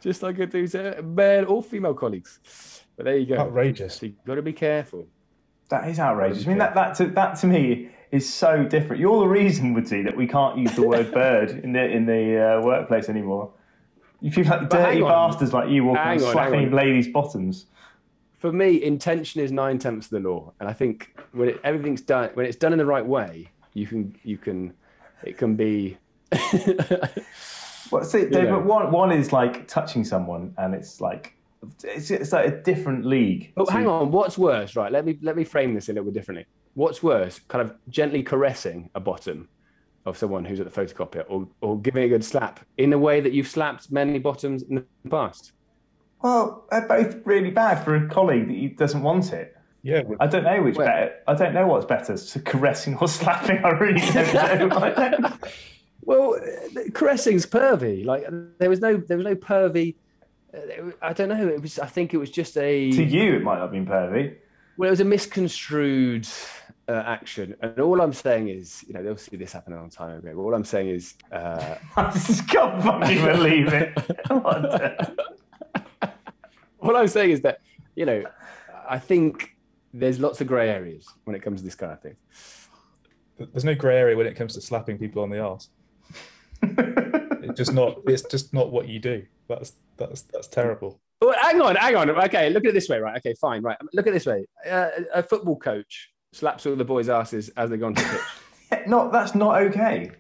[0.02, 3.38] just like I do to male or female colleagues." But there you go.
[3.38, 3.96] Outrageous.
[3.96, 5.08] So you've got to be careful.
[5.70, 6.46] That is outrageous.
[6.46, 9.00] I mean, that that to, that to me is so different.
[9.00, 12.58] You're the reason, Woodsy, that we can't use the word bird in the in the
[12.58, 13.52] uh, workplace anymore.
[14.22, 17.68] If You feel like But dirty bastards like you walking on, slapping ladies' bottoms.
[18.38, 22.02] for me, intention is nine tenths of the law, and I think when it, everything's
[22.02, 24.74] done, when it's done in the right way, you can, you can,
[25.24, 25.98] it can be.
[27.92, 28.46] Well, see, know.
[28.46, 31.34] but one one is like touching someone, and it's like
[31.84, 33.54] it's, it's like a different league.
[33.58, 34.76] to- hang on, what's worse?
[34.76, 36.46] Right, let me let me frame this a little bit differently.
[36.76, 37.40] What's worse?
[37.48, 39.50] Kind of gently caressing a bottom
[40.06, 43.20] of someone who's at the photocopier, or or giving a good slap in a way
[43.22, 45.52] that you've slapped many bottoms in the past.
[46.22, 49.56] Well, they're both really bad for a colleague that he doesn't want it.
[49.84, 50.02] Yeah.
[50.20, 51.14] I don't know which Well- better.
[51.28, 53.58] I don't know what's better, so caressing or slapping.
[53.64, 55.34] I really don't know.
[56.02, 58.04] Well, uh, caressing's pervy.
[58.06, 58.26] Like
[58.58, 59.96] there was no there was no pervy.
[60.54, 61.48] uh, it was- I don't know.
[61.48, 61.78] It was.
[61.78, 62.92] I think it was just a.
[62.92, 64.36] to you, it might not have been pervy.
[64.80, 66.26] Well, it was a misconstrued
[66.88, 69.90] uh, action, and all I'm saying is, you know, they obviously this happened a long
[69.90, 70.32] time ago.
[70.34, 73.92] But all I'm saying is, uh, I just can't fucking believe it.
[74.30, 75.16] What the-
[76.80, 77.60] all I'm saying is that,
[77.98, 78.24] you know,
[78.90, 79.58] I think
[79.94, 82.16] there's lots of grey areas when it comes to this kind of thing.
[83.38, 85.68] There's no grey area when it comes to slapping people on the arse.
[87.42, 87.98] It's just not.
[88.06, 89.26] It's just not what you do.
[89.50, 91.02] That's that's that's terrible.
[91.22, 92.10] Well, hang on, hang on.
[92.10, 93.18] Okay, look at it this way, right?
[93.18, 93.78] Okay, fine, right.
[93.94, 94.46] Look at it this way.
[94.70, 98.22] Uh, a football coach slaps all the boys' asses as they go on to the
[98.70, 98.80] pitch.
[98.88, 100.12] not that's not okay.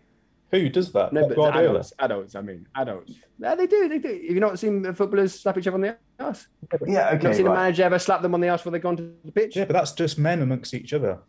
[0.51, 1.13] Who does that?
[1.13, 2.35] No, but adults, adults.
[2.35, 3.13] I mean, adults.
[3.37, 3.87] Yeah, they do.
[3.87, 4.09] They do.
[4.09, 6.47] Have you not seen the footballers slap each other on the ass?
[6.71, 7.33] Yeah, Have you not okay.
[7.33, 9.55] seen a manager ever slap them on the ass before they go onto the pitch?
[9.55, 11.19] Yeah, but that's just men amongst each other.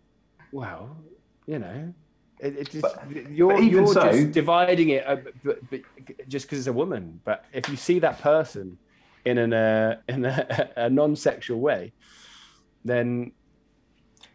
[0.53, 0.97] Well,
[1.47, 1.93] you know,
[2.41, 5.81] it, it just, But- you're, but even you're so- just dividing it uh, but, but
[6.27, 7.21] just because it's a woman.
[7.25, 8.79] But if you see that person
[9.25, 11.93] in an uh, in a, a non-sexual way,
[12.85, 13.33] then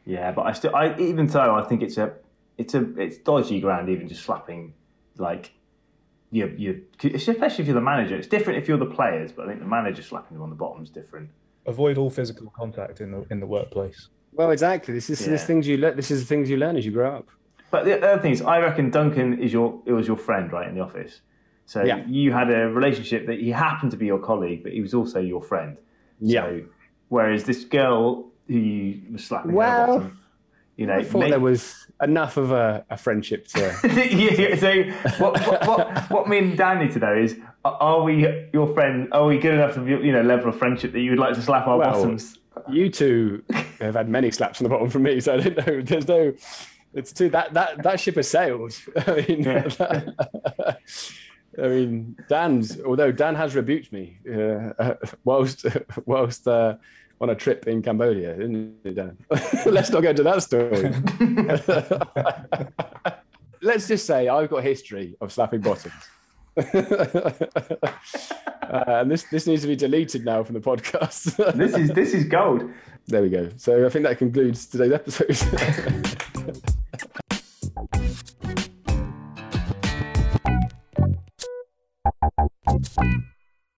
[0.06, 2.14] Yeah, but I still, I even so, I think it's a,
[2.58, 3.90] it's a, it's dodgy ground.
[3.90, 4.74] Even just slapping,
[5.18, 5.52] like,
[6.32, 6.82] you, you,
[7.14, 8.16] especially if you're the manager.
[8.16, 10.56] It's different if you're the players, but I think the manager slapping them on the
[10.56, 11.30] bottom is different.
[11.66, 14.10] Avoid all physical contact in the in the workplace.
[14.34, 14.94] well, exactly.
[14.94, 15.48] This is this Yeah.
[15.48, 15.96] things you learn.
[15.96, 17.28] This is the things you learn as you grow up.
[17.72, 20.68] But the other thing is, I reckon Duncan is your, it was your friend, right,
[20.70, 21.22] in the office.
[21.66, 22.04] So Yeah.
[22.08, 25.20] you had a relationship that he happened to be your colleague, but he was also
[25.20, 25.78] your friend.
[26.22, 26.44] Yeah.
[26.46, 26.62] So,
[27.10, 30.20] whereas this girl who you were slapping her Well, bottom,
[30.78, 33.60] you know, I thought may- there was enough of a, a friendship to.
[34.12, 34.84] yeah, so
[35.24, 39.08] what, what, what, what me and Dan need to know is, are- we your friend?
[39.12, 41.42] Are we good enough to you know level of friendship that you would like to
[41.42, 42.38] slap our Well, bottoms?
[42.70, 43.44] you two
[43.80, 45.82] have had many slaps on the bottom from me, so I don't know.
[45.82, 46.34] There's no.
[46.94, 48.74] It's too that that that ship has sailed.
[49.08, 50.04] I mean, Yeah.
[51.62, 55.66] I mean, Dan's although Dan has rebuked me uh, whilst
[56.06, 56.76] whilst uh,
[57.22, 59.18] on a trip in Cambodia, didn't he, Dan?
[59.66, 60.92] Let's not go into that story.
[63.62, 65.94] Let's just say I've got a history of slapping bottoms.
[66.58, 66.64] uh,
[68.88, 71.36] and this this needs to be deleted now from the podcast.
[71.56, 72.70] This is this is gold.
[73.08, 73.50] there we go.
[73.58, 76.72] So I think that concludes today's episode.
[82.68, 83.35] Thank